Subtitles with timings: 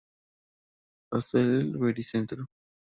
[1.11, 2.47] Hasta el Baricentro.